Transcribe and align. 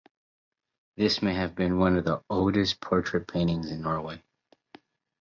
This 0.97 1.21
may 1.21 1.35
have 1.35 1.53
been 1.53 1.77
one 1.77 1.95
of 1.95 2.05
the 2.05 2.23
oldest 2.27 2.81
portrait 2.81 3.27
paintings 3.27 3.69
in 3.69 3.83
Norway. 3.83 4.23